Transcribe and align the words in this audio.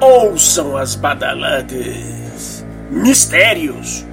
ouçam 0.00 0.76
as 0.76 0.94
badaladas, 0.94 2.64
mistérios, 2.90 4.04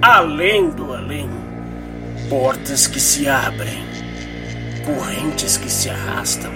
além 0.00 0.70
do 0.70 0.92
além, 0.92 1.28
portas 2.28 2.86
que 2.86 3.00
se 3.00 3.28
abrem, 3.28 3.84
correntes 4.84 5.56
que 5.56 5.70
se 5.70 5.90
arrastam, 5.90 6.52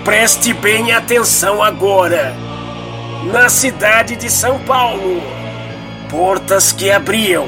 Preste 0.06 0.54
bem 0.54 0.92
atenção 0.92 1.64
agora. 1.64 2.36
Na 3.34 3.50
cidade 3.50 4.16
de 4.16 4.30
São 4.30 4.60
Paulo, 4.60 5.24
portas 6.08 6.72
que 6.72 6.92
abriam, 6.92 7.48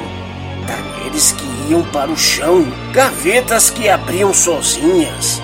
talheres 0.66 1.32
que 1.32 1.70
iam 1.70 1.82
para 1.84 2.10
o 2.10 2.16
chão, 2.16 2.66
gavetas 2.92 3.70
que 3.70 3.88
abriam 3.88 4.32
sozinhas. 4.32 5.40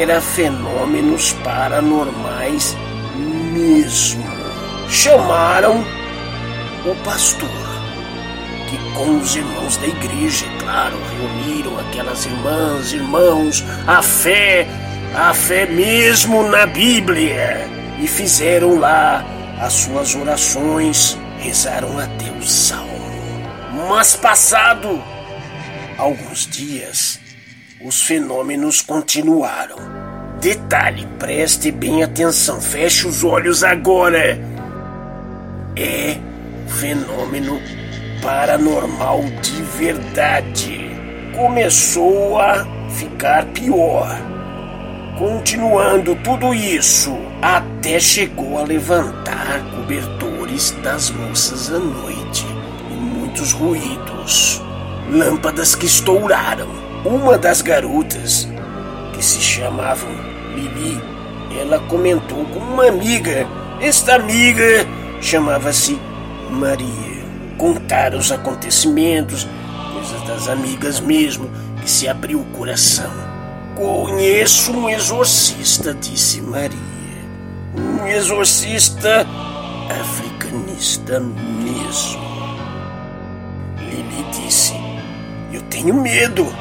Era 0.00 0.20
fenômenos 0.20 1.32
paranormais 1.44 2.76
mesmo. 3.52 4.24
Chamaram 4.88 5.84
o 6.84 6.94
pastor, 6.96 7.48
que 8.68 8.76
com 8.94 9.18
os 9.18 9.34
irmãos 9.34 9.76
da 9.78 9.86
igreja, 9.86 10.44
é 10.44 10.62
claro, 10.62 10.96
reuniram 11.18 11.78
aquelas 11.78 12.26
irmãs, 12.26 12.92
irmãos, 12.92 13.64
a 13.86 14.02
fé, 14.02 14.66
a 15.14 15.32
fé 15.32 15.66
mesmo 15.66 16.42
na 16.48 16.66
Bíblia, 16.66 17.68
e 17.98 18.06
fizeram 18.06 18.78
lá 18.78 19.24
as 19.58 19.72
suas 19.72 20.14
orações, 20.14 21.18
rezaram 21.38 21.98
até 21.98 22.30
o 22.30 22.46
salmo. 22.46 23.23
Mas 23.74 24.14
passado 24.14 25.02
alguns 25.98 26.46
dias, 26.46 27.18
os 27.84 28.02
fenômenos 28.02 28.80
continuaram. 28.80 29.76
Detalhe, 30.40 31.04
preste 31.18 31.72
bem 31.72 32.04
atenção, 32.04 32.60
feche 32.60 33.04
os 33.08 33.24
olhos 33.24 33.64
agora. 33.64 34.38
É 35.76 36.16
fenômeno 36.68 37.60
paranormal 38.22 39.24
de 39.42 39.60
verdade. 39.76 40.90
Começou 41.34 42.38
a 42.40 42.64
ficar 42.90 43.44
pior. 43.46 44.08
Continuando 45.18 46.14
tudo 46.22 46.54
isso, 46.54 47.12
até 47.42 47.98
chegou 47.98 48.56
a 48.56 48.62
levantar 48.62 49.64
cobertores 49.74 50.70
das 50.80 51.10
moças 51.10 51.72
à 51.72 51.78
noite 51.80 52.63
muitos 53.34 53.52
ruídos 53.52 54.62
lâmpadas 55.10 55.74
que 55.74 55.86
estouraram. 55.86 56.68
Uma 57.04 57.36
das 57.36 57.60
garotas, 57.62 58.48
que 59.12 59.24
se 59.24 59.40
chamavam 59.40 60.08
Lili, 60.54 61.02
ela 61.58 61.80
comentou 61.80 62.44
com 62.46 62.60
uma 62.60 62.86
amiga. 62.86 63.44
Esta 63.80 64.14
amiga 64.14 64.86
chamava-se 65.20 65.98
Maria. 66.48 67.24
Contaram 67.58 68.18
os 68.18 68.30
acontecimentos, 68.30 69.48
coisas 69.92 70.22
das 70.28 70.48
amigas 70.48 71.00
mesmo, 71.00 71.50
que 71.82 71.90
se 71.90 72.08
abriu 72.08 72.38
o 72.38 72.56
coração. 72.56 73.10
Conheço 73.74 74.70
um 74.70 74.88
exorcista, 74.88 75.92
disse 75.92 76.40
Maria. 76.40 76.78
Um 77.76 78.06
exorcista 78.06 79.26
africanista 79.90 81.18
mesmo. 81.18 82.33
Lili 84.14 84.24
disse 84.30 84.74
eu 85.52 85.62
tenho 85.62 85.94
medo. 85.94 86.52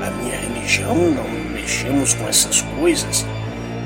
A 0.00 0.10
minha 0.10 0.36
religião 0.36 0.94
não 0.96 1.28
mexemos 1.52 2.14
com 2.14 2.26
essas 2.28 2.62
coisas. 2.78 3.26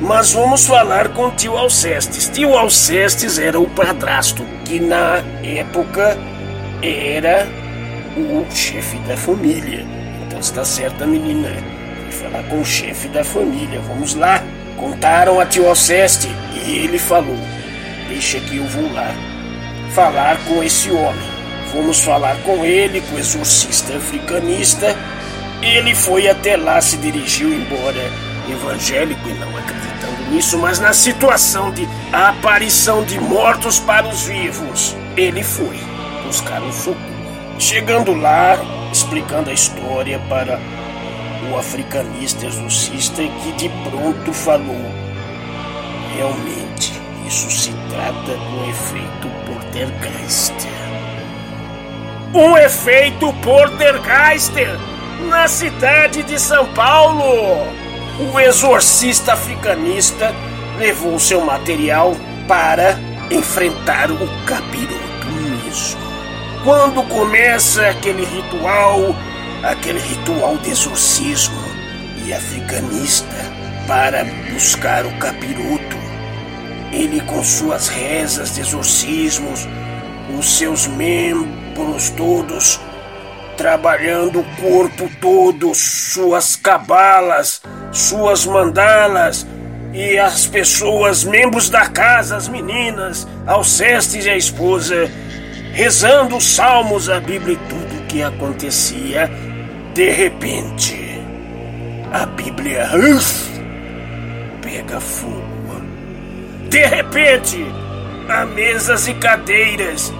Mas 0.01 0.33
vamos 0.33 0.67
falar 0.67 1.09
com 1.09 1.31
tio 1.33 1.57
Alcestes. 1.57 2.29
Tio 2.29 2.57
Alcestes 2.57 3.39
era 3.39 3.59
o 3.59 3.69
padrasto, 3.71 4.45
que 4.65 4.79
na 4.79 5.23
época 5.43 6.17
era 6.81 7.49
o 8.17 8.47
chefe 8.55 8.97
da 8.99 9.17
família. 9.17 9.85
Então 10.25 10.39
está 10.39 10.65
certa, 10.65 11.07
menina. 11.07 11.49
Falar 12.11 12.45
com 12.45 12.61
o 12.61 12.65
chefe 12.65 13.09
da 13.09 13.25
família. 13.25 13.81
Vamos 13.81 14.15
lá. 14.15 14.41
Contaram 14.77 15.41
a 15.41 15.47
tio 15.47 15.69
Alceste 15.69 16.29
e 16.65 16.79
ele 16.85 16.99
falou: 16.99 17.39
Deixa 18.09 18.39
que 18.39 18.59
eu 18.59 18.65
vou 18.67 18.93
lá 18.93 19.13
falar 19.93 20.37
com 20.47 20.63
esse 20.63 20.91
homem. 20.91 21.34
Fomos 21.75 22.05
falar 22.05 22.37
com 22.43 22.65
ele, 22.65 23.01
com 23.01 23.17
o 23.17 23.19
exorcista 23.19 23.97
africanista. 23.97 24.97
Ele 25.61 25.93
foi 25.93 26.29
até 26.29 26.57
lá, 26.57 26.81
se 26.81 26.97
dirigiu 26.97 27.53
embora, 27.53 28.13
evangélico 28.49 29.29
e 29.29 29.33
não 29.35 29.49
acreditando 29.59 30.31
nisso, 30.31 30.57
mas 30.57 30.79
na 30.79 30.93
situação 30.93 31.73
de 31.73 31.89
aparição 32.13 33.03
de 33.03 33.19
mortos 33.19 33.81
para 33.81 34.07
os 34.07 34.23
vivos, 34.23 34.97
ele 35.17 35.43
foi 35.43 35.77
buscar 36.25 36.63
um 36.63 36.73
socorro. 36.73 37.01
Chegando 37.59 38.15
lá, 38.15 38.57
explicando 38.93 39.51
a 39.51 39.53
história 39.53 40.21
para 40.29 40.61
o 41.51 41.59
africanista 41.59 42.47
exorcista, 42.47 43.21
que 43.21 43.53
de 43.57 43.69
pronto 43.91 44.33
falou: 44.33 44.93
realmente, 46.17 46.93
isso 47.27 47.51
se 47.51 47.73
trata 47.91 48.37
do 48.37 48.71
efeito 48.71 49.29
Poltergeist 49.45 50.84
um 52.35 52.59
efeito 52.59 53.33
Poltergeister 53.35 54.69
na 55.29 55.47
cidade 55.47 56.25
de 56.25 56.39
São 56.39 56.67
Paulo. 56.75 57.23
O 58.33 58.41
exorcista 58.41 59.35
africanista 59.35 60.35
levou 60.77 61.19
seu 61.21 61.41
material 61.41 62.17
para 62.49 62.99
enfrentar 63.31 64.11
o 64.11 64.29
capiroto 64.47 65.27
mesmo. 65.41 66.01
Quando 66.65 67.05
começa 67.05 67.87
aquele 67.87 68.25
ritual, 68.25 69.15
aquele 69.63 70.01
ritual 70.01 70.57
de 70.59 70.71
exorcismo 70.71 71.63
e 72.27 72.35
africanista 72.35 73.35
para 73.87 74.25
buscar 74.53 75.07
o 75.07 75.13
capiroto, 75.19 75.97
ele 76.93 77.21
com 77.21 77.45
suas 77.45 77.87
rezas 77.87 78.55
de 78.55 78.61
exorcismos, 78.61 79.69
os 80.39 80.59
seus 80.59 80.87
membros 80.87 82.11
todos, 82.11 82.81
trabalhando 83.57 84.41
o 84.41 84.45
corpo 84.57 85.09
todo, 85.21 85.75
suas 85.75 86.57
cabalas, 86.57 87.63
suas 87.93 88.45
mandalas 88.45 89.47
e 89.93 90.19
as 90.19 90.47
pessoas, 90.47 91.23
membros 91.25 91.71
da 91.71 91.87
casa, 91.87 92.37
as 92.37 92.49
meninas, 92.49 93.29
Alcestes 93.47 94.27
e 94.27 94.31
a 94.31 94.37
esposa, 94.37 95.09
rezando 95.73 96.37
os 96.37 96.45
salmos, 96.45 97.09
a 97.09 97.21
Bíblia 97.21 97.55
e 97.55 97.69
tudo 97.69 98.03
o 98.03 98.07
que 98.07 98.23
acontecia, 98.23 99.31
de 99.95 100.11
repente, 100.11 101.23
a 102.13 102.27
Bíblia 102.27 102.91
uf, 102.97 103.51
pega 104.61 104.99
fogo. 104.99 105.45
De 106.69 106.85
repente, 106.87 107.65
as 108.29 108.49
mesas 108.49 109.07
e 109.07 109.15
cadeiras 109.15 110.13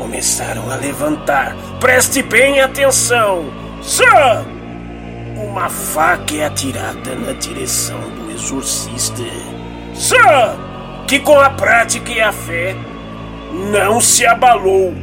começaram 0.00 0.70
a 0.70 0.76
levantar. 0.76 1.54
Preste 1.78 2.22
bem 2.22 2.60
atenção. 2.60 3.44
Sir! 3.82 4.06
Uma 5.36 5.68
faca 5.68 6.34
é 6.34 6.46
atirada 6.46 7.14
na 7.14 7.32
direção 7.32 8.00
do 8.10 8.30
exorcista. 8.30 9.22
Sir! 9.94 10.16
Que 11.06 11.20
com 11.20 11.38
a 11.38 11.50
prática 11.50 12.10
e 12.10 12.20
a 12.20 12.32
fé 12.32 12.74
não 13.70 14.00
se 14.00 14.26
abalou. 14.26 14.94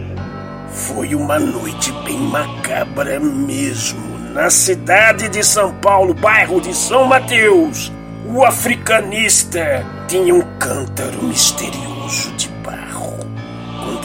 Foi 0.70 1.14
uma 1.14 1.38
noite 1.38 1.92
bem 2.04 2.18
macabra 2.18 3.20
mesmo. 3.20 4.18
Na 4.34 4.50
cidade 4.50 5.30
de 5.30 5.44
São 5.44 5.74
Paulo, 5.76 6.14
bairro 6.14 6.60
de 6.60 6.74
São 6.74 7.06
Mateus, 7.06 7.92
o 8.26 8.44
africanista 8.44 9.86
tinha 10.08 10.34
um 10.34 10.42
cântaro 10.58 11.24
misterioso 11.24 12.32
de 12.36 12.47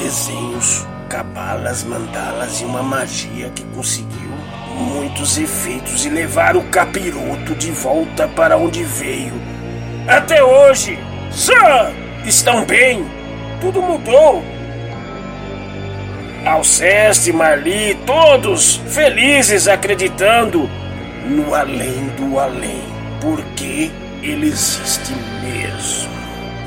desenhos, 0.03 0.87
cabalas, 1.09 1.85
mandalas 1.85 2.61
e 2.61 2.65
uma 2.65 2.83
magia 2.83 3.51
que 3.55 3.63
conseguiu 3.75 4.33
muitos 4.77 5.39
efeitos 5.39 6.05
e 6.05 6.09
levar 6.09 6.57
o 6.57 6.63
capiroto 6.65 7.55
de 7.55 7.71
volta 7.71 8.27
para 8.27 8.57
onde 8.57 8.83
veio. 8.83 9.33
Até 10.09 10.43
hoje, 10.43 10.99
Sir, 11.31 11.55
estão 12.27 12.65
bem, 12.65 13.07
tudo 13.61 13.81
mudou. 13.81 14.43
Alceste, 16.45 17.33
Marli, 17.33 17.95
todos 18.05 18.81
felizes 18.89 19.69
acreditando 19.69 20.69
no 21.29 21.55
além 21.55 22.09
do 22.19 22.41
além, 22.41 22.83
porque 23.21 23.93
ele 24.21 24.49
existe 24.49 25.15
mesmo. 25.41 26.11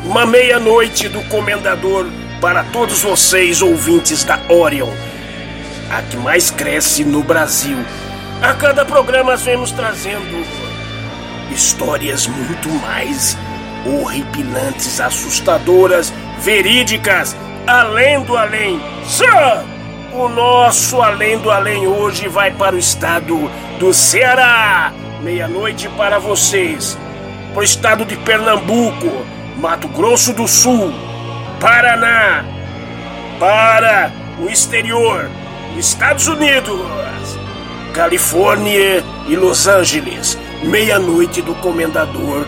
Uma 0.05 0.25
meia-noite 0.25 1.09
do 1.09 1.21
Comendador 1.23 2.05
para 2.39 2.63
todos 2.65 3.01
vocês, 3.01 3.61
ouvintes 3.61 4.23
da 4.23 4.39
Orion, 4.49 4.89
a 5.89 6.01
que 6.01 6.17
mais 6.17 6.51
cresce 6.51 7.03
no 7.03 7.23
Brasil. 7.23 7.77
A 8.41 8.53
cada 8.53 8.85
programa 8.85 9.35
vemos 9.35 9.71
trazendo 9.71 10.45
histórias 11.51 12.27
muito 12.27 12.69
mais 12.69 13.37
horripilantes, 13.85 14.99
assustadoras, 14.99 16.11
verídicas, 16.39 17.35
além 17.65 18.21
do 18.23 18.35
além. 18.35 18.81
Sir, 19.05 19.63
o 20.13 20.27
nosso 20.27 21.01
além 21.01 21.37
do 21.37 21.51
além 21.51 21.87
hoje 21.87 22.27
vai 22.27 22.51
para 22.51 22.75
o 22.75 22.79
estado 22.79 23.49
do 23.79 23.93
Ceará. 23.93 24.91
Meia-noite 25.21 25.87
para 25.89 26.19
vocês. 26.19 26.97
Para 27.53 27.61
o 27.61 27.63
estado 27.63 28.05
de 28.05 28.17
Pernambuco, 28.17 29.25
Mato 29.57 29.87
Grosso 29.87 30.33
do 30.33 30.47
Sul, 30.47 30.93
Paraná, 31.59 32.43
para 33.39 34.11
o 34.39 34.49
exterior, 34.49 35.29
Estados 35.77 36.27
Unidos, 36.27 36.81
Califórnia 37.93 39.03
e 39.27 39.35
Los 39.35 39.67
Angeles. 39.67 40.37
Meia-noite 40.63 41.41
do 41.41 41.53
Comendador 41.55 42.45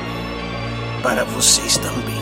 para 1.04 1.24
vocês 1.24 1.77
também. 1.77 2.17